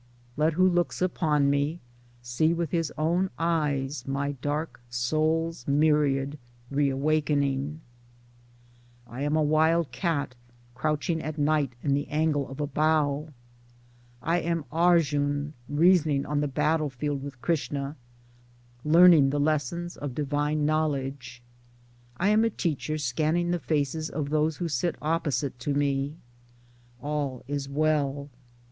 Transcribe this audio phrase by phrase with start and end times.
[0.35, 1.79] [Let who looks upon me
[2.23, 6.39] see with his own eyes my dark soul's myriad
[6.71, 7.81] re awakening.]
[9.05, 10.33] I am a wild cat
[10.73, 13.27] crouching at night in the angle of a bough.
[14.23, 17.95] I am Arjuna reasoning on the battle field with Krishna—
[18.93, 21.43] learn ing the lessons of divine knowledge.
[22.17, 26.15] I am a teacher scanning the faces of those who sit opposite to me.
[27.03, 28.31] All is well.